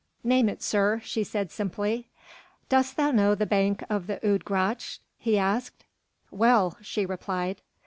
"Name 0.23 0.49
it, 0.49 0.63
sir," 0.63 0.99
she 1.05 1.23
said 1.23 1.51
simply. 1.51 2.07
"Dost 2.69 2.97
know 2.97 3.35
the 3.35 3.45
bank 3.45 3.83
of 3.87 4.07
the 4.07 4.19
Oude 4.27 4.43
Gracht?" 4.43 4.97
he 5.19 5.37
asked. 5.37 5.83
"Well," 6.31 6.75
she 6.81 7.05
replied. 7.05 7.61